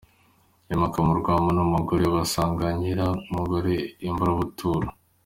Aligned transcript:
Yimuka 0.67 0.97
mu 1.07 1.13
Rwampara 1.19 1.55
n’umugore 1.57 2.03
we, 2.07 2.13
basanga 2.17 2.63
Nyirakamugore 2.79 3.75
i 4.07 4.09
Mburabuturo. 4.13 4.87